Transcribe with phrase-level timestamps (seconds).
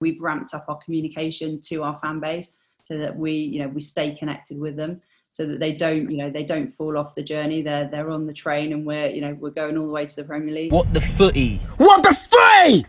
[0.00, 3.80] we've ramped up our communication to our fan base so that we you know we
[3.80, 7.22] stay connected with them so that they don't you know they don't fall off the
[7.22, 10.06] journey they're they're on the train and we're you know we're going all the way
[10.06, 11.58] to the premier league What the footy?
[11.76, 12.86] What the footy?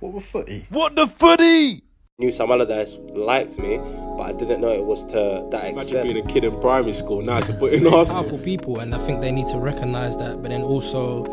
[0.00, 0.66] What were footy?
[0.70, 1.82] What the footy?
[2.18, 3.76] knew Sam Allardyce liked me,
[4.16, 6.02] but I didn't know it was to that Imagine extent.
[6.04, 8.22] being a kid in primary school now to put in Arsenal.
[8.22, 10.40] powerful people, and I think they need to recognise that.
[10.40, 11.24] But then also,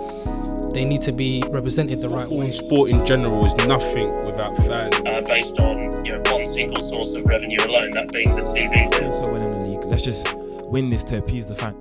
[0.73, 2.45] they need to be represented the right Football way.
[2.47, 4.95] and sport in general is nothing without fans.
[5.05, 8.89] uh, based on you know one single source of revenue alone, that being the TV
[8.89, 9.17] deals.
[9.17, 9.85] so winning the league.
[9.85, 11.75] Let's just win this to appease the fan.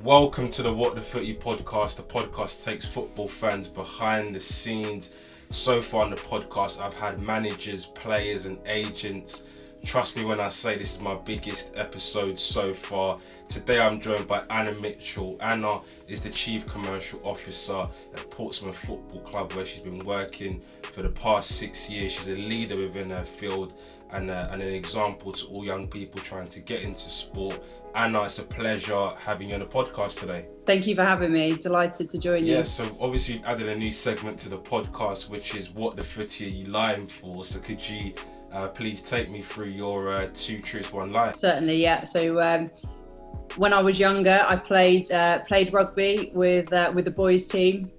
[0.00, 1.94] Welcome to the What the Footy podcast.
[1.94, 5.10] The podcast takes football fans behind the scenes.
[5.50, 9.44] So far on the podcast, I've had managers, players, and agents.
[9.84, 13.18] Trust me when I say this is my biggest episode so far.
[13.48, 15.36] Today I'm joined by Anna Mitchell.
[15.40, 21.02] Anna is the Chief Commercial Officer at Portsmouth Football Club, where she's been working for
[21.02, 22.12] the past six years.
[22.12, 23.74] She's a leader within her field
[24.12, 27.60] and, uh, and an example to all young people trying to get into sport.
[27.94, 30.46] Anna, it's a pleasure having you on the podcast today.
[30.64, 33.76] thank you for having me delighted to join you Yeah, so obviously we've added a
[33.76, 37.44] new segment to the podcast, which is what the footy are you lying for?
[37.44, 38.14] So could you
[38.52, 41.32] uh, please take me through your uh, two truths, one lie?
[41.32, 42.70] certainly yeah so um
[43.56, 47.90] when I was younger, I played uh, played rugby with uh, with the boys team.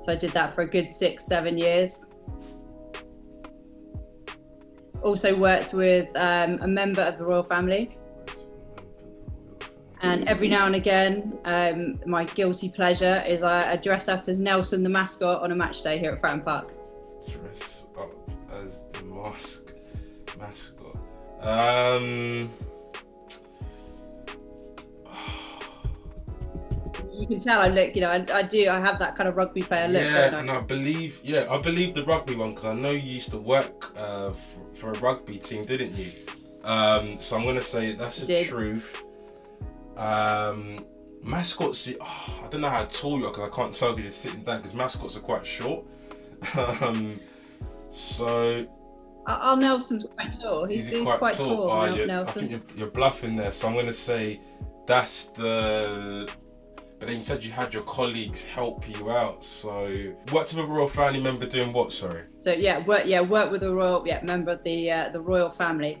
[0.00, 2.14] So I did that for a good six, seven years.
[5.02, 7.96] Also worked with um, a member of the royal family,
[10.00, 14.40] and every now and again, um, my guilty pleasure is I, I dress up as
[14.40, 16.72] Nelson the mascot on a match day here at Fratton Park.
[17.28, 18.10] Dress up
[18.52, 19.65] as the mask
[20.38, 20.96] mascot.
[21.40, 22.50] Um,
[27.18, 29.36] You can tell I look, you know, I, I do, I have that kind of
[29.36, 30.02] rugby player look.
[30.02, 30.40] yeah, I?
[30.40, 33.38] and I believe, yeah, I believe the rugby one because I know you used to
[33.38, 36.12] work uh, for, for a rugby team, didn't you?
[36.62, 39.04] Um, so I'm gonna say that's the truth.
[39.96, 40.84] Um,
[41.22, 44.08] mascots, oh, I don't know how tall you are because I can't tell if you're
[44.08, 45.84] just sitting down because mascots are quite short.
[46.82, 47.18] um,
[47.88, 48.66] so
[49.26, 50.64] Our, our Nelson's quite tall.
[50.64, 53.50] He's, he he's quite, tall, Oh, Nel- you're- I think you're, you're bluffing there.
[53.50, 54.40] So I'm gonna say
[54.86, 56.30] that's the.
[56.98, 59.44] But then you said you had your colleagues help you out.
[59.44, 61.92] So worked with a royal family member doing what?
[61.92, 62.22] Sorry.
[62.36, 65.50] So yeah, work yeah work with the royal yeah member of the uh, the royal
[65.50, 65.98] family,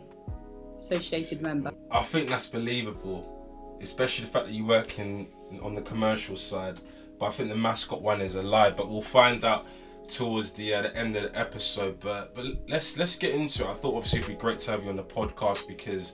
[0.74, 1.72] associated member.
[1.90, 5.28] I think that's believable, especially the fact that you work in
[5.62, 6.80] on the commercial side.
[7.18, 8.70] But I think the mascot one is a lie.
[8.70, 9.66] But we'll find out
[10.08, 12.00] towards the uh, the end of the episode.
[12.00, 13.70] But but let's let's get into it.
[13.70, 16.12] I thought obviously it'd be great to have you on the podcast because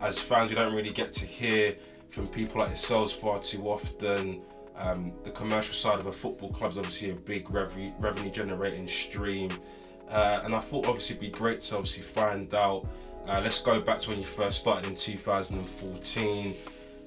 [0.00, 1.76] as fans we don't really get to hear
[2.10, 4.42] from people like yourselves far too often.
[4.76, 8.88] Um, the commercial side of a football club is obviously a big revenue revenue generating
[8.88, 9.50] stream.
[10.08, 12.86] Uh, and I thought obviously it'd be great to obviously find out.
[13.26, 16.54] Uh, let's go back to when you first started in 2014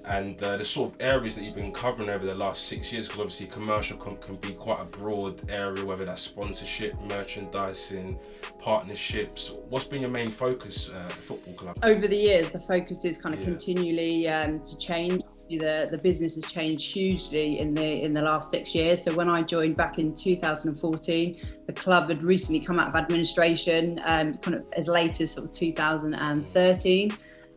[0.08, 3.08] and uh, the sort of areas that you've been covering over the last six years
[3.08, 8.18] because obviously commercial can, can be quite a broad area whether that's sponsorship merchandising
[8.60, 12.60] partnerships what's been your main focus uh, at the football club Over the years, the
[12.62, 13.48] focus is kind of Yeah.
[13.48, 15.22] continually um, to change.
[15.50, 19.02] The the business has changed hugely in the in the last six years.
[19.02, 24.02] So when I joined back in 2014, the club had recently come out of administration,
[24.04, 27.12] um, kind of as late as sort of 2013.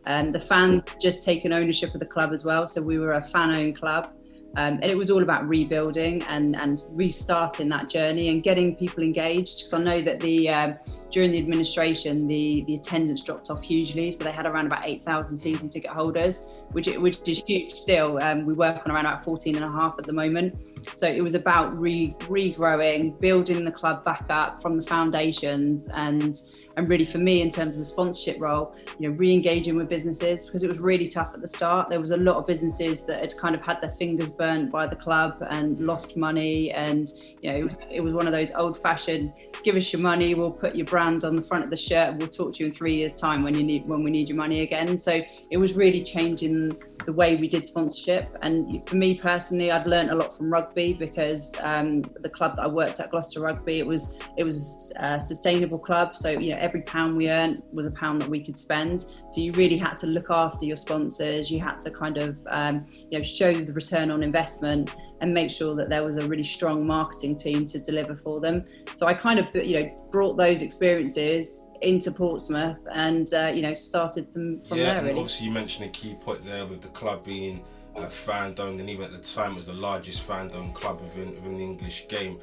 [0.05, 3.21] Um, the fans just taken ownership of the club as well, so we were a
[3.21, 4.11] fan-owned club.
[4.57, 9.01] Um, and it was all about rebuilding and, and restarting that journey and getting people
[9.01, 10.77] engaged because I know that the um,
[11.11, 14.11] during the administration the the attendance dropped off hugely.
[14.11, 18.21] So they had around about 8,000 season ticket holders which which is huge still.
[18.21, 20.59] Um, we work on around about 14 and a half at the moment.
[20.93, 26.39] So it was about re regrowing building the club back up from the foundations and
[26.77, 30.45] and really for me in terms of the sponsorship role you know re-engaging with businesses
[30.45, 31.89] because it was really tough at the start.
[31.89, 34.87] There was a lot of businesses that had kind of had their fingers burnt by
[34.87, 37.11] the club and lost money and
[37.41, 40.75] you know it was, one of those old fashioned give us your money we'll put
[40.75, 42.95] your brand on the front of the shirt and we'll talk to you in three
[42.95, 44.97] years time when you need when we need your money again.
[44.97, 48.37] So it was really changing the way we did sponsorship.
[48.41, 52.63] And for me personally i'd learned a lot from rugby because um, the club that
[52.63, 56.15] i worked at gloucester rugby it was it was a sustainable club.
[56.15, 59.01] So you know every pound we earned was a pound that we could spend.
[59.01, 61.49] So you really had to look after your sponsors.
[61.49, 65.51] You had to kind of um, you know show the return on investment and make
[65.51, 68.63] sure that there was a really strong marketing team to deliver for them
[68.93, 73.73] so i kind of you know brought those experiences into portsmouth and uh, you know
[73.73, 76.81] started them from yeah there and really obviously you mentioned a key point there with
[76.81, 77.63] the club being
[77.95, 81.01] uh, fan owned and even at the time it was the largest fan owned club
[81.01, 82.39] within, within the english game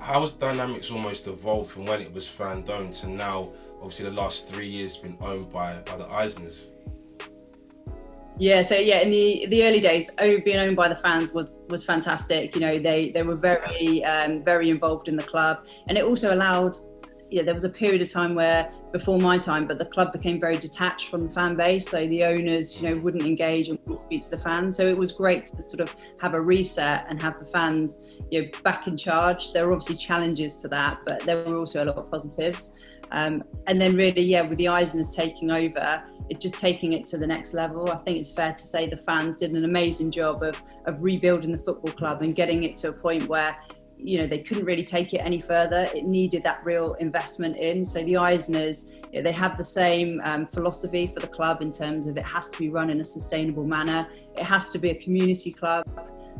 [0.00, 3.50] How has dynamics almost evolved from when it was fan owned to now?
[3.80, 6.66] Obviously, the last three years been owned by by the Eisners.
[8.38, 11.60] Yeah, so yeah, in the the early days, oh, being owned by the fans was
[11.68, 12.54] was fantastic.
[12.54, 16.34] You know, they they were very um, very involved in the club, and it also
[16.34, 16.76] allowed.
[17.28, 20.38] Yeah, there was a period of time where before my time, but the club became
[20.38, 21.88] very detached from the fan base.
[21.88, 24.76] So the owners, you know, wouldn't engage and wouldn't speak to the fans.
[24.76, 28.42] So it was great to sort of have a reset and have the fans, you
[28.42, 29.52] know, back in charge.
[29.52, 32.78] There were obviously challenges to that, but there were also a lot of positives.
[33.10, 37.18] Um, and then really, yeah, with the Eisners taking over, it just taking it to
[37.18, 37.90] the next level.
[37.90, 41.52] I think it's fair to say the fans did an amazing job of of rebuilding
[41.52, 43.56] the football club and getting it to a point where
[43.96, 45.86] you know they couldn't really take it any further.
[45.94, 47.86] It needed that real investment in.
[47.86, 48.90] So the Eisners.
[49.12, 52.58] They have the same um, philosophy for the club in terms of it has to
[52.58, 54.06] be run in a sustainable manner.
[54.36, 55.86] It has to be a community club.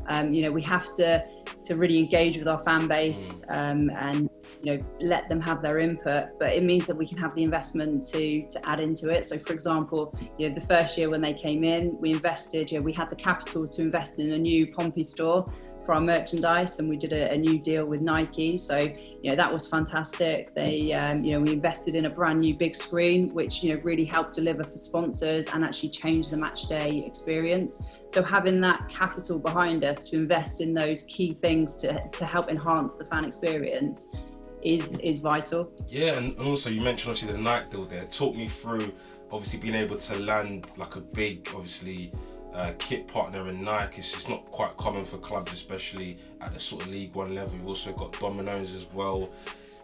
[0.08, 1.24] Um, you know, we have to
[1.62, 4.28] to really engage with our fan base um, and
[4.62, 6.28] you know let them have their input.
[6.38, 9.26] But it means that we can have the investment to to add into it.
[9.26, 12.70] So, for example, you know, the first year when they came in, we invested.
[12.70, 15.44] You know, we had the capital to invest in a new Pompey store
[15.86, 18.58] for our merchandise and we did a, a, new deal with Nike.
[18.58, 20.52] So you know that was fantastic.
[20.52, 23.80] They um, you know we invested in a brand new big screen which you know
[23.82, 27.88] really helped deliver for sponsors and actually change the match day experience.
[28.08, 32.50] So having that capital behind us to invest in those key things to, to help
[32.50, 34.16] enhance the fan experience
[34.62, 35.72] is is vital.
[35.86, 38.04] Yeah and also you mentioned obviously the Nike deal there.
[38.06, 38.92] Talk me through
[39.30, 42.12] obviously being able to land like a big obviously
[42.56, 43.98] uh, kit partner in Nike.
[43.98, 47.54] It's just not quite common for clubs, especially at the sort of League One level.
[47.54, 49.30] You've also got Domino's as well,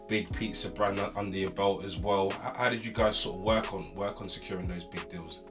[0.07, 2.31] big pizza brand under your belt as well.
[2.31, 5.43] How, how did you guys sort of work on work on securing those big deals?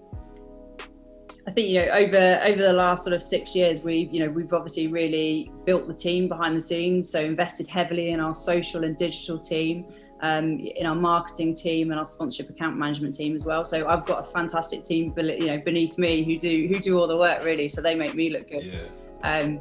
[1.46, 4.30] I think you know over over the last sort of six years, we've you know
[4.30, 7.08] we've obviously really built the team behind the scenes.
[7.08, 9.86] So invested heavily in our social and digital team
[10.22, 13.64] um, in our marketing team and our sponsorship account management team as well.
[13.64, 17.08] So I've got a fantastic team, you know, beneath me who do who do all
[17.08, 17.68] the work really.
[17.68, 18.66] So they make me look good.
[18.66, 18.78] Yeah.
[19.22, 19.60] Um,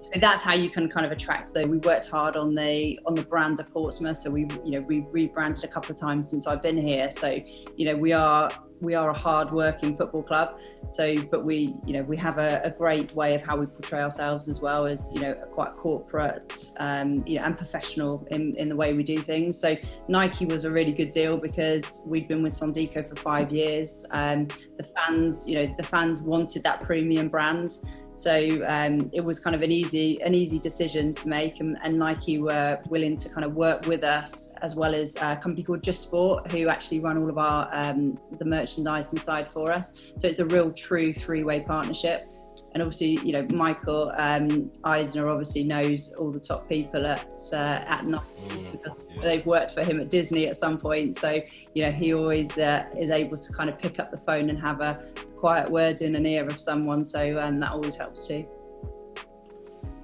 [0.00, 1.48] so that's how you can kind of attract.
[1.48, 4.16] So we worked hard on the on the brand of Portsmouth.
[4.16, 7.10] So we you know we rebranded a couple of times since I've been here.
[7.10, 7.36] So
[7.76, 8.50] you know we are
[8.80, 10.58] we are a hard working football club.
[10.88, 14.00] So but we you know we have a, a, great way of how we portray
[14.00, 18.68] ourselves as well as you know quite corporate um, you know and professional in in
[18.68, 19.58] the way we do things.
[19.58, 19.76] So
[20.08, 24.06] Nike was a really good deal because we'd been with Sondico for five years.
[24.12, 27.78] Um, the fans you know the fans wanted that premium brand.
[28.14, 31.98] So um, it was kind of an easy an easy decision to make, and, and,
[31.98, 35.82] Nike were willing to kind of work with us as well as a company called
[35.82, 40.00] Just Sport, who actually run all of our um, the merchandise inside for us.
[40.16, 42.28] So it's a real true three way partnership.
[42.74, 47.56] And obviously, you know, Michael um, Eisner obviously knows all the top people at uh,
[47.56, 48.24] at Nike.
[48.48, 51.40] Mm, They've worked for him at Disney at some point, so
[51.74, 54.60] you know he always uh, is able to kind of pick up the phone and
[54.60, 55.02] have a,
[55.38, 57.04] quiet word in an ear of someone.
[57.04, 58.46] So um, that always helps too.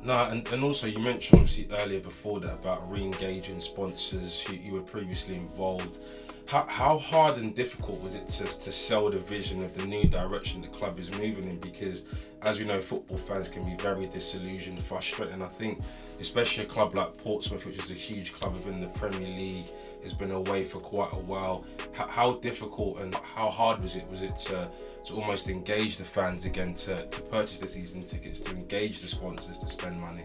[0.02, 4.72] No, and, and also you mentioned obviously earlier before that about re-engaging sponsors who you
[4.72, 6.02] were previously involved.
[6.46, 10.04] How, how hard and difficult was it to, to sell the vision of the new
[10.04, 11.58] direction the club is moving in?
[11.58, 12.02] Because
[12.42, 15.32] as we know, football fans can be very disillusioned, frustrated.
[15.32, 15.80] And I think,
[16.20, 19.66] especially a club like Portsmouth, which is a huge club within the Premier League,
[20.02, 21.64] has been away for quite a while.
[21.92, 24.06] How, how difficult and how hard was it?
[24.10, 24.70] Was it to
[25.06, 29.08] to almost engage the fans again to, to purchase the season tickets, to engage the
[29.08, 30.24] sponsors to spend money?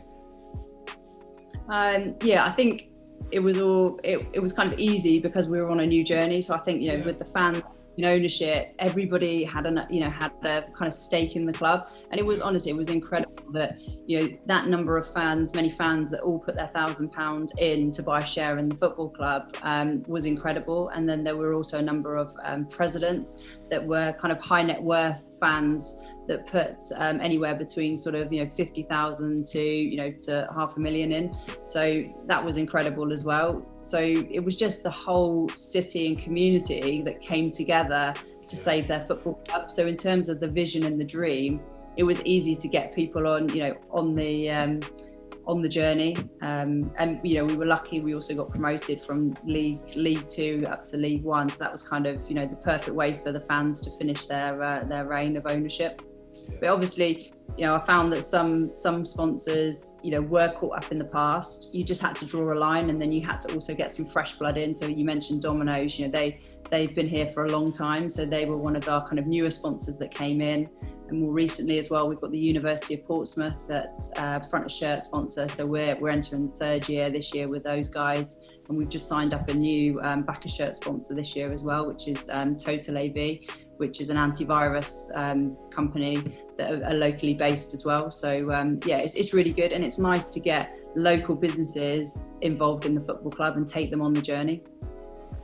[1.67, 2.89] Um, yeah, I think
[3.31, 6.03] it was all it, it was kind of easy because we were on a new
[6.03, 6.41] journey.
[6.41, 7.05] So I think you know yeah.
[7.05, 7.61] with the fans
[7.97, 11.89] in ownership, everybody had a you know had a kind of stake in the club,
[12.11, 15.69] and it was honestly it was incredible that you know that number of fans, many
[15.69, 19.09] fans that all put their thousand pound in to buy a share in the football
[19.09, 20.89] club um, was incredible.
[20.89, 24.63] And then there were also a number of um, presidents that were kind of high
[24.63, 29.97] net worth fans that put um, anywhere between sort of you know 50,000 to you
[29.97, 31.35] know to half a million in.
[31.63, 33.67] So that was incredible as well.
[33.81, 38.13] So it was just the whole city and community that came together
[38.45, 39.71] to save their football club.
[39.71, 41.59] So in terms of the vision and the dream
[41.97, 44.79] it was easy to get people on you know on the um,
[45.47, 46.15] on the journey.
[46.43, 48.01] Um, and you know we were lucky.
[48.01, 51.49] We also got promoted from league league two up to league one.
[51.49, 54.25] So that was kind of you know the perfect way for the fans to finish
[54.25, 56.03] their uh, their reign of ownership
[56.59, 60.91] but obviously, you know, I found that some some sponsors, you know, were caught up
[60.91, 61.69] in the past.
[61.73, 64.05] You just had to draw a line, and then you had to also get some
[64.05, 64.75] fresh blood in.
[64.75, 65.99] So you mentioned Domino's.
[65.99, 66.39] You know, they
[66.69, 69.27] they've been here for a long time, so they were one of our kind of
[69.27, 70.69] newer sponsors that came in.
[71.09, 74.71] and more recently as well, we've got the University of Portsmouth that's uh, front of
[74.71, 75.47] shirt sponsor.
[75.47, 79.07] So we're we're entering the third year this year with those guys, and we've just
[79.09, 82.29] signed up a new um, back of shirt sponsor this year as well, which is
[82.29, 83.39] um, Total AV,
[83.79, 86.21] which is an antivirus um, company
[86.57, 88.11] that are, locally based as well.
[88.11, 92.85] So um, yeah, it's, it's really good, and it's nice to get local businesses involved
[92.85, 94.63] in the football club and take them on the journey.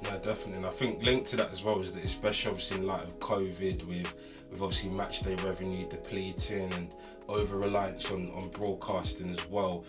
[0.03, 0.57] No, definitely.
[0.57, 3.17] And I think linked to that as well is that, especially obviously in light of
[3.19, 4.13] COVID, with
[4.51, 6.93] with obviously match day revenue depleting and
[7.27, 9.83] over reliance on, on broadcasting as well.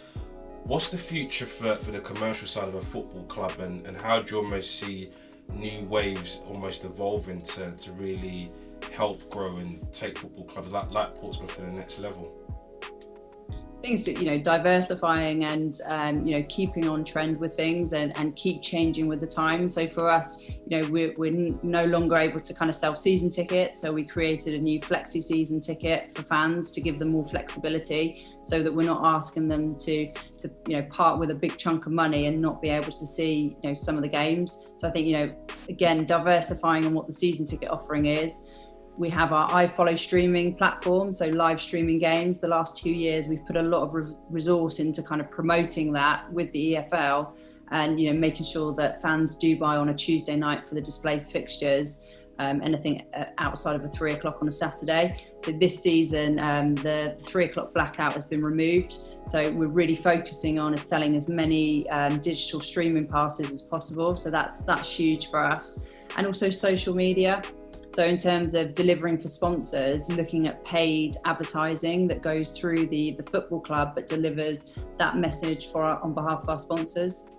[0.64, 4.20] What's the future for, for the commercial side of a football club, and, and how
[4.20, 5.10] do you almost see
[5.52, 8.50] new waves almost evolving to, to really
[8.92, 12.32] help grow and take football clubs like, like Portsmouth to the next level?
[13.86, 18.34] Things you know diversifying and um, you know keeping on trend with things and, and
[18.34, 19.68] keep changing with the time.
[19.68, 23.30] So for us you know we're, we're no longer able to kind of sell season
[23.30, 27.26] tickets so we created a new flexi season ticket for fans to give them more
[27.26, 31.56] flexibility so that we're not asking them to to you know part with a big
[31.56, 34.68] chunk of money and not be able to see you know some of the games.
[34.76, 35.34] So i think you know
[35.68, 38.48] again diversifying on what the season ticket offering is
[38.98, 42.40] we have our iFollow streaming platform, so live streaming games.
[42.40, 45.92] The last two years, we've put a lot of re- resource into kind of promoting
[45.92, 47.36] that with the EFL,
[47.70, 50.80] and you know making sure that fans do buy on a Tuesday night for the
[50.80, 52.08] displaced fixtures.
[52.38, 55.16] Um, anything uh, outside of a three o'clock on a Saturday.
[55.38, 58.98] So this season, um, the three o'clock blackout has been removed.
[59.26, 64.16] So we're really focusing on selling as many um, digital streaming passes as possible.
[64.16, 65.80] So that's that's huge for us,
[66.16, 67.42] and also social media.
[67.90, 73.12] So, in terms of delivering for sponsors, looking at paid advertising that goes through the,
[73.12, 77.30] the football club but delivers that message for our, on behalf of our sponsors.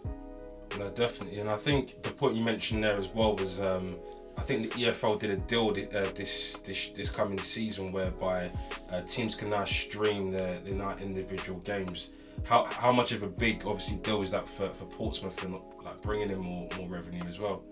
[0.80, 1.40] No, definitely.
[1.40, 3.98] And I think the point you mentioned there as well was um,
[4.38, 8.52] I think the EFL did a deal uh, this, this this coming season whereby
[8.92, 12.10] uh, teams can now stream their, their individual games.
[12.44, 16.02] How, how much of a big obviously deal is that for, for Portsmouth and like
[16.02, 17.64] bringing in more more revenue as well?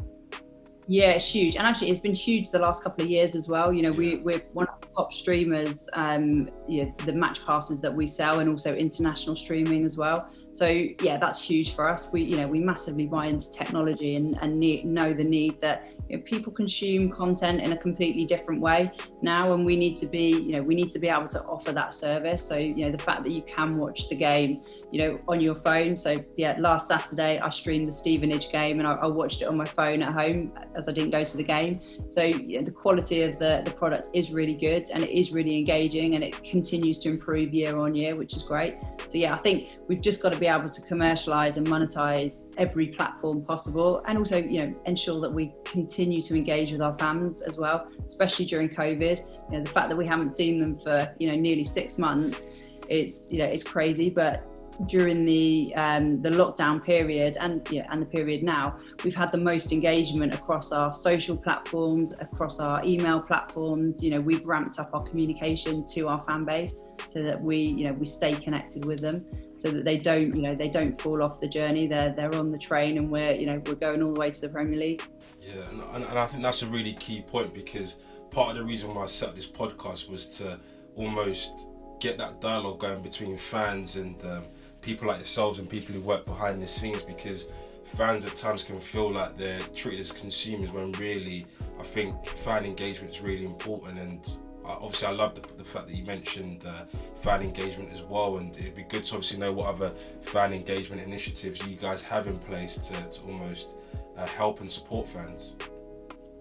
[0.87, 3.73] Yeah, it's huge, and actually, it's been huge the last couple of years as well.
[3.73, 5.89] You know, we we're one of the top streamers.
[5.93, 10.29] Um, you know, the match passes that we sell, and also international streaming as well.
[10.51, 10.67] So
[11.01, 12.13] yeah, that's huge for us.
[12.13, 15.87] We you know we massively buy into technology and and need, know the need that
[16.07, 18.91] you know, people consume content in a completely different way
[19.23, 21.71] now, and we need to be you know we need to be able to offer
[21.71, 22.43] that service.
[22.43, 24.61] So you know the fact that you can watch the game
[24.95, 25.93] you know, on your phone.
[25.93, 29.57] So yeah, last Saturday I streamed the Stevenage game and I, I watched it on
[29.57, 31.81] my phone at home as I didn't go to the game.
[32.07, 36.15] So the quality of the, the product is really good and it is really engaging
[36.15, 38.77] and it continues to improve year on year, which is great.
[39.07, 42.87] So yeah, I think we've just got to be able to commercialize and monetize every
[42.87, 47.41] platform possible and also, you know, ensure that we continue to engage with our fans
[47.41, 49.19] as well, especially during COVID.
[49.51, 52.55] You know, the fact that we haven't seen them for, you know, nearly six months,
[52.87, 54.41] it's, you know, it's crazy, but
[54.87, 59.37] during the um, the lockdown period and yeah, and the period now, we've had the
[59.37, 64.03] most engagement across our social platforms, across our email platforms.
[64.03, 67.85] You know, we've ramped up our communication to our fan base so that we you
[67.87, 71.23] know we stay connected with them, so that they don't you know they don't fall
[71.23, 71.87] off the journey.
[71.87, 74.41] They're they're on the train, and we're you know we're going all the way to
[74.41, 75.03] the Premier League.
[75.41, 77.95] Yeah, and, and I think that's a really key point because
[78.31, 80.59] part of the reason why I set up this podcast was to
[80.95, 81.67] almost
[81.99, 84.43] get that dialogue going between fans and um,
[84.85, 87.45] people like yourselves and people who work behind the scenes because
[87.83, 91.47] fans at times can feel like they're treated as consumers when really
[91.79, 94.29] I think fan engagement is really important and
[94.63, 96.85] obviously I love the, the fact that you mentioned uh,
[97.21, 99.89] fan engagement as well and it'd be good to obviously know what other
[100.21, 103.69] fan engagement initiatives you guys have in place to, to almost
[104.17, 105.55] uh, help and support fans.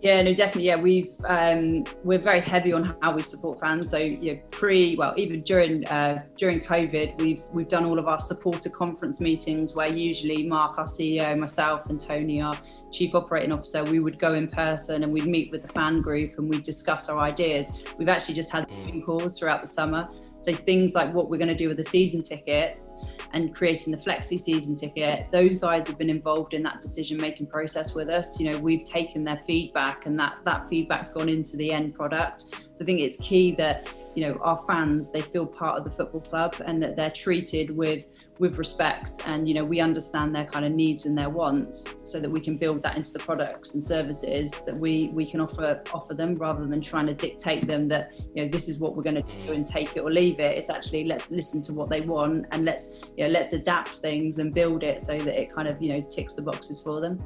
[0.04, 0.66] Yeah, no, definitely.
[0.66, 3.88] Yeah, we've um, we're very heavy on how we support fans.
[3.88, 8.06] So, you know, pre, well, even during uh, during COVID, we've we've done all of
[8.06, 12.52] our supporter conference meetings where usually Mark, our CEO, myself, and Tony, our
[12.92, 16.36] chief operating officer, we would go in person and we'd meet with the fan group
[16.36, 17.72] and we'd discuss our ideas.
[17.96, 19.02] We've actually just had mm.
[19.06, 20.10] calls throughout the summer.
[20.44, 22.96] So things like what we're going to do with the season tickets
[23.32, 27.46] and creating the flexi season ticket, those guys have been involved in that decision making
[27.46, 28.38] process with us.
[28.38, 32.44] You know, we've taken their feedback and that that feedback's gone into the end product.
[32.74, 35.90] So I think it's key that you know our fans they feel part of the
[35.90, 38.06] football club and that they're treated with
[38.38, 42.18] with respect and you know we understand their kind of needs and their wants so
[42.18, 45.80] that we can build that into the products and services that we we can offer
[45.92, 49.04] offer them rather than trying to dictate them that you know this is what we're
[49.04, 49.54] going to do mm.
[49.54, 52.64] and take it or leave it it's actually let's listen to what they want and
[52.64, 55.92] let's you know let's adapt things and build it so that it kind of you
[55.92, 57.18] know ticks the boxes for them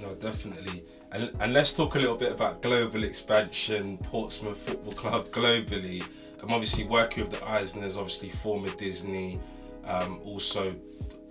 [0.00, 0.84] No, definitely.
[1.12, 6.02] And, and let's talk a little bit about global expansion, Portsmouth Football Club globally.
[6.42, 9.38] I'm obviously working with the Eisners, obviously former Disney,
[9.84, 10.74] um, also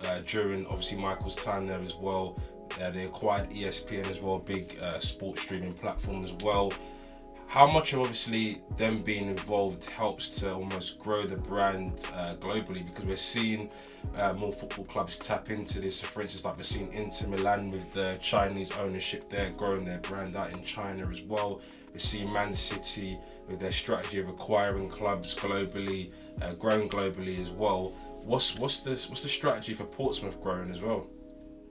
[0.02, 2.40] uh, during obviously Michael's time there as well.
[2.80, 6.72] Uh, they acquired ESPN as well, big uh, sports streaming platform as well.
[7.52, 12.82] How much of obviously them being involved helps to almost grow the brand uh, globally
[12.82, 13.68] because we're seeing
[14.16, 15.96] uh, more football clubs tap into this.
[15.96, 19.98] So, for instance, like we're seeing Inter Milan with the Chinese ownership there, growing their
[19.98, 21.60] brand out in China as well.
[21.92, 27.50] We're seeing Man City with their strategy of acquiring clubs globally, uh, growing globally as
[27.50, 27.92] well.
[28.24, 31.06] What's what's the what's the strategy for Portsmouth growing as well?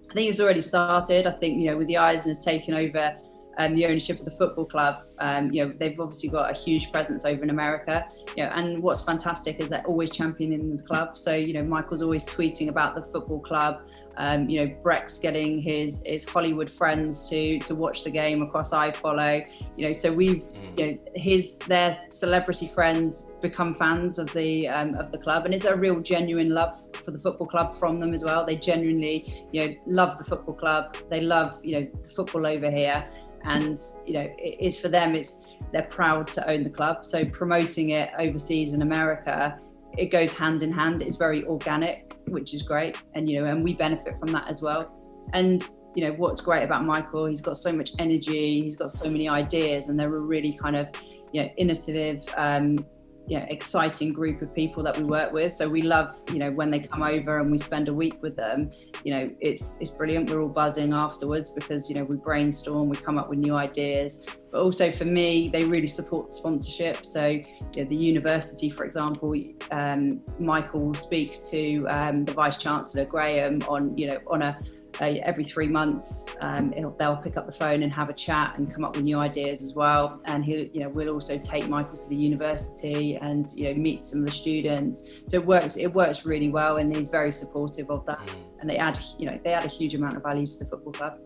[0.09, 1.25] I think it's already started.
[1.25, 3.15] I think you know with the eyes and Eisners taking over
[3.61, 5.03] um, the ownership of the football club.
[5.19, 8.05] Um, you know, they've obviously got a huge presence over in America.
[8.35, 11.17] You know, and what's fantastic is they're always championing the club.
[11.17, 13.87] So you know, Michael's always tweeting about the football club.
[14.17, 18.73] Um, you know, Breck's getting his his Hollywood friends to to watch the game across
[18.73, 19.45] iFollow.
[19.77, 20.79] You know, so we've mm.
[20.79, 25.53] you know his their celebrity friends become fans of the um, of the club, and
[25.53, 28.43] it's a real genuine love for the football club from them as well.
[28.43, 30.97] They genuinely you know love the football club.
[31.09, 33.07] They love you know the football over here
[33.45, 37.05] and you know it is for them it's they're proud to own the club.
[37.05, 39.59] So promoting it overseas in america
[39.97, 41.01] it goes hand in hand.
[41.01, 43.01] It's very organic which is great.
[43.13, 44.91] And you know and we benefit from that as well.
[45.33, 45.63] And
[45.95, 49.27] you know what's great about michael he's got so much energy he's got so many
[49.27, 50.89] ideas and they're a really kind of
[51.33, 52.85] you know innovative um,
[53.39, 55.53] know, exciting group of people that we work with.
[55.53, 58.35] So we love, you know, when they come over and we spend a week with
[58.35, 58.71] them,
[59.03, 60.29] you know, it's it's brilliant.
[60.29, 64.25] We're all buzzing afterwards because, you know, we brainstorm, we come up with new ideas.
[64.51, 67.05] But also for me, they really support the sponsorship.
[67.05, 67.45] So you
[67.77, 69.33] know, the university, for example,
[69.71, 74.59] um, Michael will speak to um, the Vice Chancellor Graham on, you know, on a
[74.99, 78.73] uh, every three months um, they'll pick up the phone and have a chat and
[78.73, 80.21] come up with new ideas as well.
[80.25, 84.05] And he you know we'll also take michael to the university and you know meet
[84.05, 85.09] some of the students.
[85.27, 88.19] So it works it works really well and he's very supportive of that.
[88.19, 88.35] Mm.
[88.61, 90.93] and they add you know they add a huge amount of value to the football
[90.93, 91.19] club.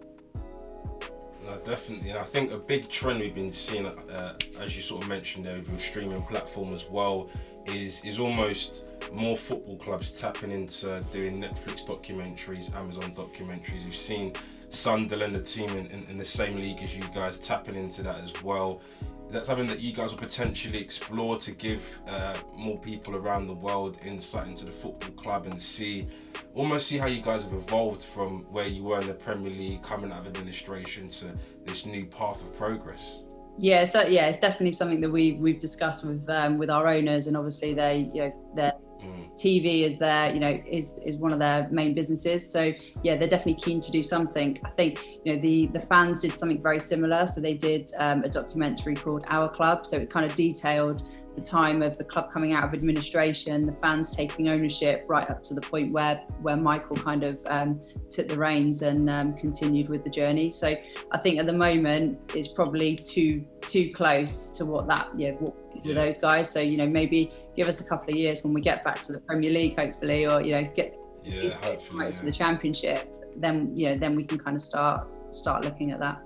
[1.45, 5.03] No, definitely, and I think a big trend we've been seeing, uh, as you sort
[5.03, 7.29] of mentioned there, with your streaming platform as well,
[7.67, 13.83] is is almost more football clubs tapping into doing Netflix documentaries, Amazon documentaries.
[13.83, 14.33] You've seen
[14.69, 18.21] Sunderland, the team in, in, in, the same league as you guys, tapping into that
[18.21, 18.81] as well.
[19.27, 23.47] Is that something that you guys will potentially explore to give uh, more people around
[23.47, 26.07] the world insight into the football club and see,
[26.53, 29.81] almost see how you guys have evolved from where you were in the Premier League,
[29.81, 31.27] coming out of administration to
[31.63, 33.23] this new path of progress?
[33.57, 37.27] Yeah, so yeah, it's definitely something that we we've discussed with um, with our owners,
[37.27, 38.73] and obviously they you know they're
[39.05, 39.29] Mm.
[39.35, 42.49] TV is their, you know, is is one of their main businesses.
[42.49, 44.59] So yeah, they're definitely keen to do something.
[44.63, 47.27] I think you know the the fans did something very similar.
[47.27, 49.85] So they did um, a documentary called Our Club.
[49.85, 53.73] So it kind of detailed the time of the club coming out of administration, the
[53.73, 58.27] fans taking ownership, right up to the point where where Michael kind of um, took
[58.27, 60.51] the reins and um, continued with the journey.
[60.51, 60.75] So
[61.11, 65.55] I think at the moment it's probably too too close to what that yeah what
[65.83, 65.93] yeah.
[65.93, 66.49] those guys.
[66.49, 69.13] So you know maybe give us a couple of years when we get back to
[69.13, 72.11] the Premier League, hopefully, or you know get, yeah, right yeah.
[72.11, 73.11] to the Championship.
[73.37, 76.21] Then you know then we can kind of start start looking at that.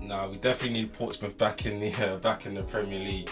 [0.00, 3.30] No, we definitely need Portsmouth back in the uh, back in the Premier League.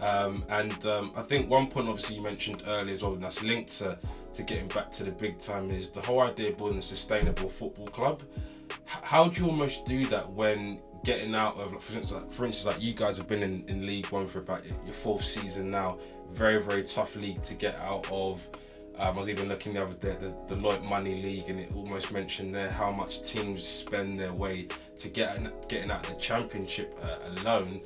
[0.00, 3.42] Um, and um, I think one point, obviously, you mentioned earlier as well, and that's
[3.42, 3.98] linked to,
[4.34, 7.48] to getting back to the big time, is the whole idea of building a sustainable
[7.48, 8.22] football club.
[8.70, 12.44] H- how do you almost do that when getting out of, for instance, like, for
[12.44, 15.70] instance, like you guys have been in, in League One for about your fourth season
[15.70, 15.98] now,
[16.32, 18.46] very, very tough league to get out of.
[18.98, 21.70] Um, I was even looking the other day the, the Deloitte Money League, and it
[21.74, 26.20] almost mentioned there how much teams spend their way to get getting out of the
[26.20, 27.82] Championship uh, alone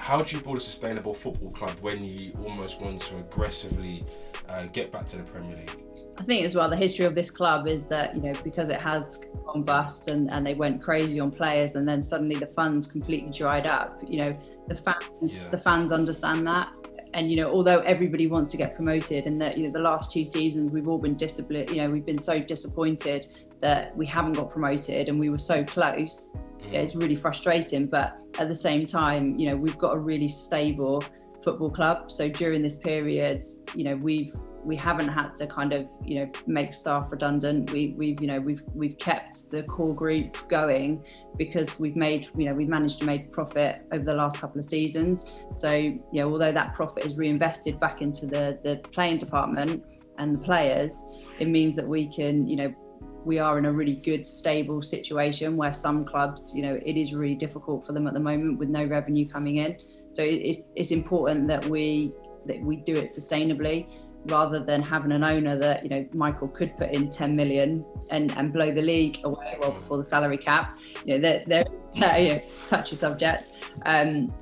[0.00, 4.02] how do you build a sustainable football club when you almost want to aggressively
[4.48, 5.76] uh, get back to the Premier League?
[6.16, 8.80] I think as well the history of this club is that you know because it
[8.80, 12.86] has gone bust and, and they went crazy on players and then suddenly the funds
[12.86, 14.02] completely dried up.
[14.08, 15.48] You know the fans yeah.
[15.50, 16.70] the fans understand that
[17.12, 20.10] and you know although everybody wants to get promoted and that you know the last
[20.10, 23.26] two seasons we've all been disciplined you know we've been so disappointed
[23.60, 26.30] that we haven't got promoted and we were so close
[26.62, 26.72] mm.
[26.72, 27.86] it's really frustrating.
[27.86, 31.02] But at the same time, you know, we've got a really stable
[31.42, 32.10] football club.
[32.10, 33.44] So during this period,
[33.74, 37.72] you know, we've we haven't had to kind of you know make staff redundant.
[37.72, 41.02] We we've you know we've we've kept the core group going
[41.38, 44.64] because we've made you know we've managed to make profit over the last couple of
[44.64, 45.32] seasons.
[45.52, 49.82] So you know although that profit is reinvested back into the the playing department
[50.18, 52.74] and the players, it means that we can you know
[53.24, 57.14] we are in a really good, stable situation where some clubs, you know, it is
[57.14, 59.78] really difficult for them at the moment with no revenue coming in.
[60.12, 62.12] So it's it's important that we
[62.46, 63.86] that we do it sustainably
[64.26, 68.36] rather than having an owner that you know Michael could put in 10 million and,
[68.36, 70.78] and blow the league away well before the salary cap.
[71.04, 71.64] You know, there, there
[72.02, 73.52] uh, you know, touchy subject.
[73.86, 74.32] Um,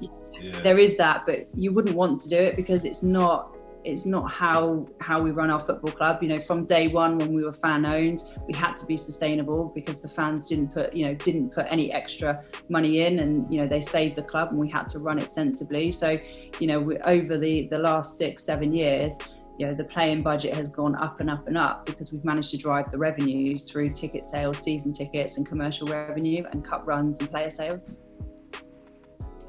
[0.41, 0.61] Yeah.
[0.61, 3.58] there is that, but you wouldn't want to do it because it's not
[3.89, 6.23] it's not how how we run our football club.
[6.23, 9.73] You know, from day one when we were fan owned, we had to be sustainable
[9.75, 13.61] because the fans didn't put you know didn't put any extra money in, and you
[13.61, 15.91] know they saved the club, and we had to run it sensibly.
[15.91, 16.19] So,
[16.61, 19.19] you know, we, over the the last six seven years.
[19.61, 22.53] You know, the playing budget has gone up and up and up because we've managed
[22.53, 27.19] to drive the revenues through ticket sales, season tickets, and commercial revenue, and cup runs
[27.19, 28.01] and player sales.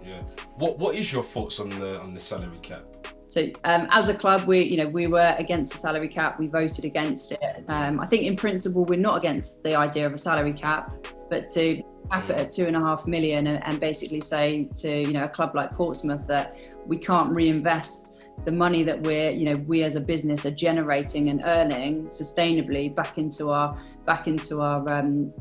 [0.03, 0.23] Yeah.
[0.55, 2.98] What What is your thoughts on the on the salary cap?
[3.29, 6.39] So um, as a club, we you know we were against the salary cap.
[6.39, 7.63] We voted against it.
[7.67, 11.47] Um, I think in principle we're not against the idea of a salary cap, but
[11.49, 15.13] to cap it at two and a half million and, and basically say to you
[15.13, 19.57] know a club like Portsmouth that we can't reinvest the money that we're you know
[19.67, 24.89] we as a business are generating and earning sustainably back into our back into our
[24.91, 25.31] um,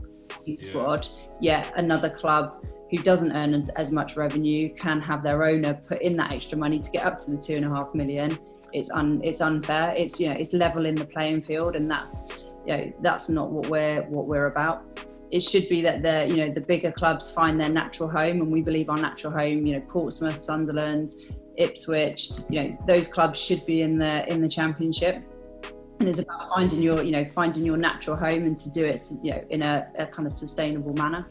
[0.45, 0.69] youth Yeah.
[0.69, 1.09] squad.
[1.41, 6.17] Yet another club who doesn't earn as much revenue can have their owner put in
[6.17, 8.37] that extra money to get up to the two and a half million.
[8.73, 9.95] It's un it's unfair.
[9.97, 13.51] It's you know it's level in the playing field, and that's you know that's not
[13.51, 15.03] what we're what we're about.
[15.31, 18.51] It should be that the you know the bigger clubs find their natural home, and
[18.51, 21.11] we believe our natural home, you know Portsmouth, Sunderland,
[21.57, 25.23] Ipswich, you know those clubs should be in the in the championship.
[26.01, 29.03] And it's about finding your you know finding your natural home and to do it
[29.23, 31.27] you know in a, a kind of sustainable manner.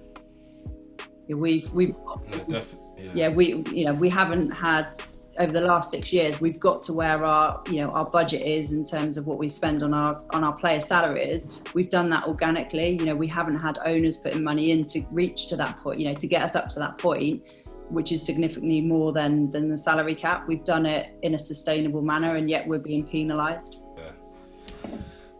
[1.27, 2.79] Yeah, we've No, definitely.
[2.97, 3.11] Yeah.
[3.13, 4.95] yeah we you know we haven't had
[5.37, 8.71] over the last six years we've got to where our you know our budget is
[8.71, 12.25] in terms of what we spend on our on our player salaries we've done that
[12.25, 15.99] organically you know we haven't had owners putting money in to reach to that point
[15.99, 17.43] you know to get us up to that point
[17.89, 22.01] which is significantly more than than the salary cap we've done it in a sustainable
[22.01, 23.83] manner and yet we're being penalized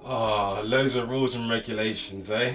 [0.10, 2.54] Oh, loads of rules and regulations, eh?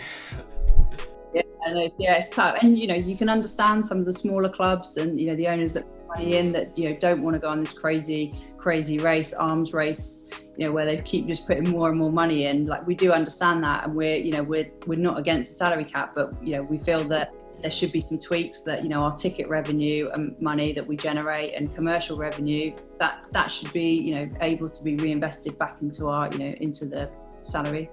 [1.64, 2.58] And yeah, it's tough.
[2.60, 5.48] And you know, you can understand some of the smaller clubs and you know the
[5.48, 8.98] owners that money in that you know don't want to go on this crazy, crazy
[8.98, 10.28] race, arms race.
[10.56, 12.66] You know, where they keep just putting more and more money in.
[12.66, 15.84] Like we do understand that, and we're you know we're we're not against the salary
[15.84, 18.98] cap, but you know we feel that there should be some tweaks that you know
[18.98, 23.94] our ticket revenue and money that we generate and commercial revenue that that should be
[23.94, 27.08] you know able to be reinvested back into our you know into the
[27.42, 27.88] salary.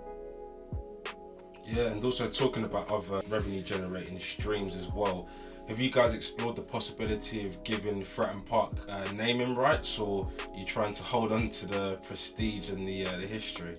[1.71, 5.27] Yeah, and also talking about other revenue generating streams as well.
[5.67, 10.58] Have you guys explored the possibility of giving Fratton Park uh, naming rights, or are
[10.58, 13.77] you trying to hold on to the prestige and the uh, the history?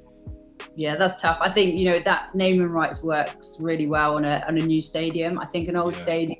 [0.77, 1.39] yeah, that's tough.
[1.41, 4.81] I think you know that naming rights works really well on a on a new
[4.81, 5.39] stadium.
[5.41, 6.01] I think an old Yeah.
[6.01, 6.39] stadium.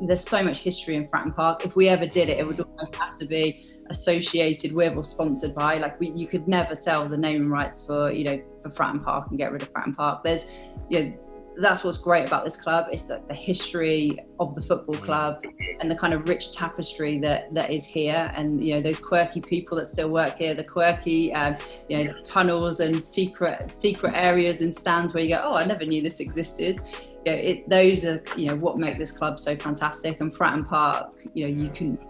[0.00, 1.64] There's so much history in Fratton Park.
[1.64, 5.54] If we ever did it, it would almost have to be associated with or sponsored
[5.54, 5.78] by.
[5.78, 9.28] Like we, you could never sell the naming rights for you know for Fratton Park
[9.30, 10.24] and get rid of Fratton Park.
[10.24, 10.52] There's,
[10.88, 11.18] you know,
[11.58, 12.86] that's what's great about this club.
[12.92, 15.02] It's that the history of the football Mm.
[15.02, 15.44] club
[15.80, 19.40] and the kind of rich tapestry that that is here, and you know those quirky
[19.40, 21.56] people that still work here, the quirky um,
[21.88, 25.84] you know tunnels and secret secret areas and stands where you go, oh, I never
[25.84, 26.80] knew this existed.
[27.26, 30.20] You know, it, those are you know what make this club so fantastic.
[30.20, 32.00] And Fratton Park, you know, you couldn't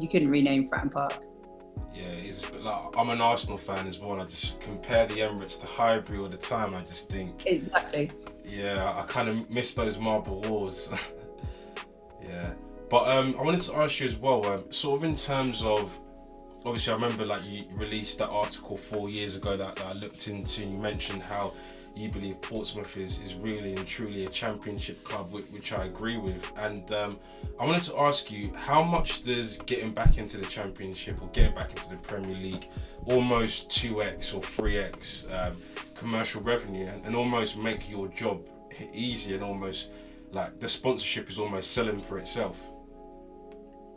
[0.00, 1.14] you couldn't rename Fratton Park.
[1.94, 4.12] Yeah, it's but like I'm an Arsenal fan as well.
[4.12, 6.74] And I just compare the Emirates to Highbury all the time.
[6.74, 8.10] I just think, Exactly.
[8.44, 10.88] yeah, I kind of miss those marble walls.
[12.22, 12.50] yeah,
[12.88, 15.98] but um, I wanted to ask you as well, um, sort of in terms of,
[16.64, 20.28] obviously, I remember like you released that article four years ago that, that I looked
[20.28, 21.52] into, and you mentioned how
[21.94, 26.16] you believe Portsmouth is, is really and truly a championship club, which, which I agree
[26.16, 26.50] with.
[26.56, 27.18] And um,
[27.58, 31.54] I wanted to ask you, how much does getting back into the championship or getting
[31.54, 32.68] back into the Premier League
[33.06, 35.56] almost 2x or 3x um,
[35.94, 38.40] commercial revenue and, and almost make your job
[38.92, 39.88] easy and almost
[40.32, 42.56] like the sponsorship is almost selling for itself?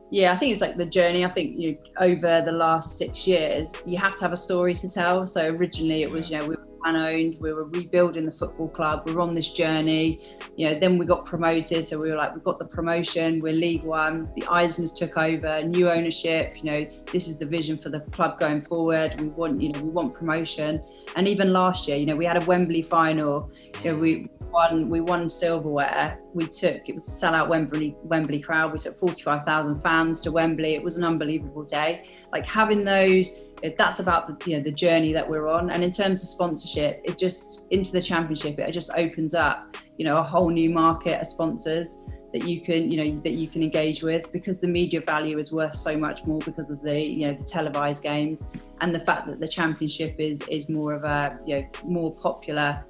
[0.09, 1.25] Yeah, I think it's like the journey.
[1.25, 4.87] I think you over the last six years, you have to have a story to
[4.87, 5.25] tell.
[5.25, 8.67] So originally, it was you know we were fan owned, we were rebuilding the football
[8.69, 10.19] club, we were on this journey.
[10.55, 13.53] You know, then we got promoted, so we were like, we've got the promotion, we're
[13.53, 14.29] League One.
[14.35, 16.57] The Eisners took over, new ownership.
[16.57, 19.19] You know, this is the vision for the club going forward.
[19.19, 20.83] We want you know we want promotion.
[21.15, 23.51] And even last year, you know, we had a Wembley final.
[23.83, 26.19] You know, we won we won silverware.
[26.33, 28.71] We took it was a sellout Wembley Wembley crowd.
[28.71, 30.75] We took forty five thousand fans to Wembley.
[30.75, 32.07] It was an unbelievable day.
[32.31, 35.69] Like having those it, that's about the you know the journey that we're on.
[35.71, 40.05] And in terms of sponsorship, it just into the championship, it just opens up you
[40.05, 43.61] know a whole new market of sponsors that you can you know that you can
[43.61, 47.27] engage with because the media value is worth so much more because of the you
[47.27, 51.39] know the televised games and the fact that the championship is is more of a
[51.45, 52.83] you know more popular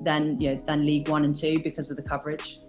[0.00, 2.60] than you know than league one and two because of the coverage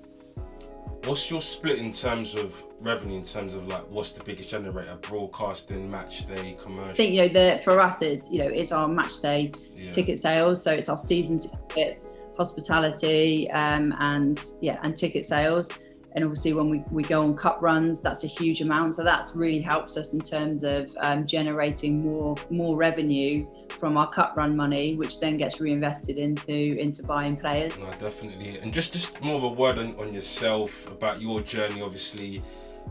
[1.06, 3.18] What's your split in terms of revenue?
[3.18, 4.98] In terms of like, what's the biggest generator?
[5.02, 6.92] Broadcasting, match day, commercial.
[6.92, 9.92] I think you know the for us is you know it's our match day Yeah.
[9.92, 15.72] ticket sales, so it's our season tickets, hospitality, um, and yeah, and ticket sales.
[16.14, 18.96] And obviously, when we, we go on cup runs, that's a huge amount.
[18.96, 24.10] So that's really helps us in terms of um, generating more more revenue from our
[24.10, 27.84] cup run money, which then gets reinvested into into buying players.
[27.84, 28.60] No, definitely.
[28.60, 32.42] And just just more of a word on, on yourself about your journey, obviously,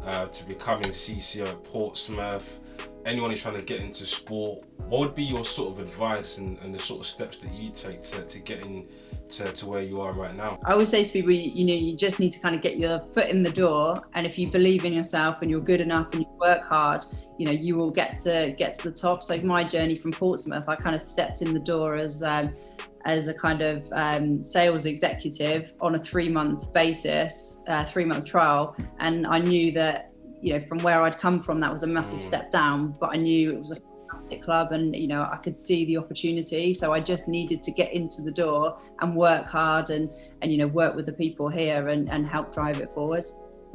[0.04, 2.60] uh, to becoming CCO at Portsmouth.
[3.08, 6.58] Anyone who's trying to get into sport, what would be your sort of advice and,
[6.58, 8.86] and the sort of steps that you take to, to get in
[9.30, 10.60] to, to where you are right now?
[10.66, 12.76] I always say to people, you, you know, you just need to kind of get
[12.76, 16.12] your foot in the door, and if you believe in yourself and you're good enough
[16.12, 17.06] and you work hard,
[17.38, 19.24] you know, you will get to get to the top.
[19.24, 22.52] So my journey from Portsmouth, I kind of stepped in the door as um,
[23.06, 28.26] as a kind of um, sales executive on a three month basis, uh, three month
[28.26, 31.86] trial, and I knew that you know from where I'd come from, that was a
[31.86, 32.22] massive Mm.
[32.22, 33.76] step down, but I knew it was a
[34.10, 37.70] fantastic club and you know I could see the opportunity so I just needed to
[37.70, 40.10] get into the door and work hard and
[40.42, 43.24] and you know work with the people here and and help drive it forward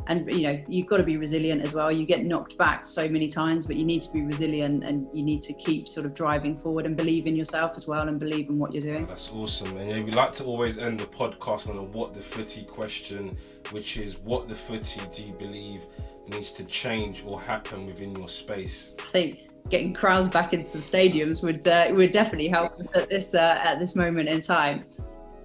[0.08, 3.08] and you know you've got to be resilient as well you get knocked back so
[3.08, 6.14] many times but you need to be resilient and you need to keep sort of
[6.16, 9.30] driving forward and believe in yourself as well and believe in what you're doing That's
[9.32, 9.78] awesome.
[9.78, 13.38] And yeah, we like to always end the podcast on a what the footy question,
[13.72, 15.86] which is what the footy do you believe
[16.28, 18.96] needs to change or happen within your space?
[19.00, 23.10] I think getting crowds back into the stadiums would uh, would definitely help us at
[23.10, 24.86] this uh, at this moment in time.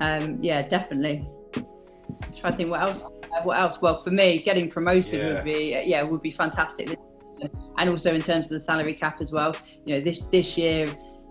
[0.00, 1.28] Um, yeah, definitely.
[2.36, 3.02] Try to think what else.
[3.02, 3.80] Uh, what else?
[3.80, 5.34] Well, for me, getting promoted Yeah.
[5.34, 6.96] would be uh, yeah would be fantastic.
[7.78, 9.54] And also in terms of the salary cap as well.
[9.84, 10.86] You know, this this year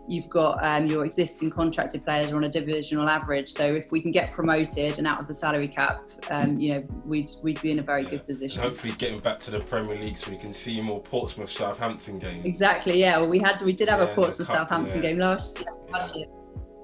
[0.07, 3.49] you've got um, your existing contracted players are on a divisional average.
[3.49, 6.83] So if we can get promoted and out of the salary cap, um, you know,
[7.05, 8.09] we'd we'd be in a very Yeah.
[8.11, 8.61] good And position.
[8.61, 12.45] hopefully getting back to the Premier League so we can see more Portsmouth Southampton games.
[12.45, 12.99] Exactly.
[12.99, 13.17] Yeah.
[13.17, 15.09] Well, we had we did have Yeah, a Portsmouth cup, Southampton yeah.
[15.09, 16.27] game last last year.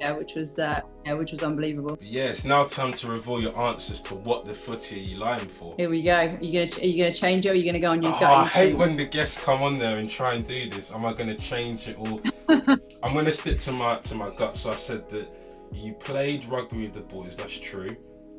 [0.03, 1.95] Yeah, which was uh, yeah, which was unbelievable.
[1.95, 5.15] But yeah, it's now time to reveal your answers to what the footy are you
[5.15, 5.75] lying for.
[5.77, 6.13] Here we go.
[6.13, 7.49] Are you gonna are you gonna change it?
[7.49, 8.79] Or are you gonna go on your Oh, I hate instinct?
[8.79, 10.91] when the guests come on there and try and do this.
[10.91, 12.19] Am I going to change it or?
[13.01, 14.57] I'm going to stick to my to my gut.
[14.57, 15.27] So I said that
[15.71, 17.37] you played rugby with the boys.
[17.37, 17.95] That's true.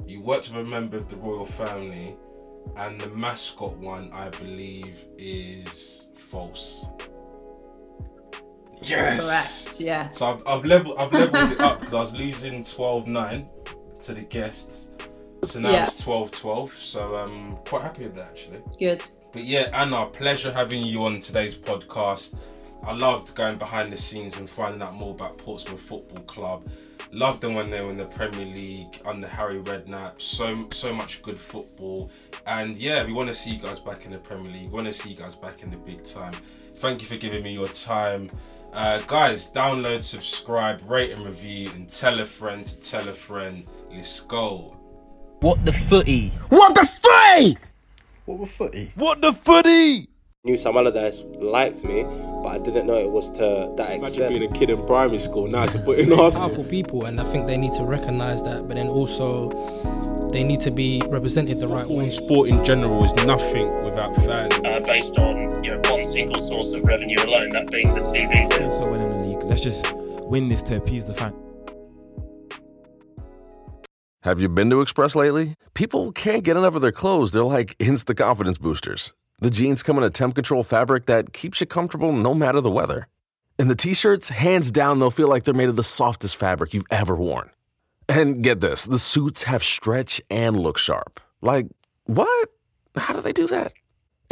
[0.06, 2.14] You worked with a member of the royal family,
[2.76, 6.84] and the mascot one I believe is false.
[8.82, 9.24] Yes.
[9.24, 9.63] Correct.
[9.80, 10.18] Yes.
[10.18, 13.46] So I've, I've leveled I've leveled it up because I was losing 12-9
[14.04, 14.90] to the guests.
[15.46, 15.86] So now Yeah.
[15.86, 16.70] it's 12-12.
[16.80, 18.60] So I'm quite happy with that actually.
[18.78, 19.02] Good.
[19.32, 22.34] But yeah, Anna, pleasure having you on today's podcast.
[22.82, 26.68] I loved going behind the scenes and finding out more about Portsmouth Football Club.
[27.12, 30.20] Loved them when they were in the Premier League under Harry Redknapp.
[30.20, 32.10] So so much good football,
[32.46, 34.66] and yeah, we want to see you guys back in the Premier League.
[34.68, 36.34] We Want to see you guys back in the big time.
[36.76, 38.30] Thank you for giving me your time,
[38.74, 39.46] uh, guys.
[39.46, 43.64] Download, subscribe, rate and review, and tell a friend to tell a friend.
[43.90, 44.76] Let's go.
[45.40, 46.28] What the footy?
[46.48, 47.58] What the footy?
[48.24, 48.92] What the footy?
[48.94, 50.08] What the footy?
[50.46, 52.02] Knew Sam Allardyce liked me,
[52.42, 54.28] but I didn't know it was to that Imagine extent.
[54.28, 56.48] being a kid in primary school, now supporting Arsenal.
[56.48, 58.66] Powerful people, and I think they need to recognise that.
[58.66, 59.48] But then also,
[60.32, 62.04] they need to be represented the right way.
[62.04, 64.54] and sport in general is nothing without fans.
[64.66, 68.30] uh, based on you know one single source of revenue alone, that being the TV
[68.30, 68.76] Doing deals.
[68.76, 69.42] so well in the league.
[69.42, 71.34] Let's just win this to appease the fans.
[74.22, 75.56] Have you been to Express lately?
[75.74, 77.32] People can't get enough of their clothes.
[77.32, 79.12] They're like instant confidence boosters.
[79.40, 82.70] The jeans come in a temp control fabric that keeps you comfortable no matter the
[82.70, 83.08] weather.
[83.58, 86.72] And the t shirts, hands down, they'll feel like they're made of the softest fabric
[86.74, 87.50] you've ever worn.
[88.08, 91.20] And get this the suits have stretch and look sharp.
[91.42, 91.66] Like,
[92.04, 92.50] what?
[92.96, 93.72] How do they do that?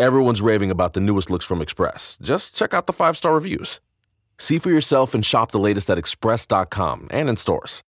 [0.02, 2.18] Everyone's raving about the newest looks from Express.
[2.20, 3.78] Just check out the five star reviews.
[4.36, 7.84] See for yourself and shop the latest at express.com and in stores.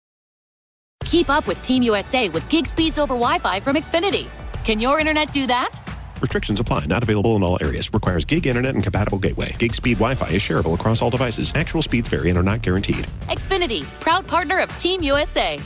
[1.04, 4.26] Keep up with Team USA with gig speeds over Wi Fi from Xfinity.
[4.64, 5.82] Can your internet do that?
[6.22, 6.86] Restrictions apply.
[6.86, 7.92] Not available in all areas.
[7.92, 9.54] Requires gig internet and compatible gateway.
[9.58, 11.52] Gig speed Wi-Fi is shareable across all devices.
[11.54, 13.06] Actual speeds vary and are not guaranteed.
[13.28, 15.60] Xfinity, proud partner of Team USA.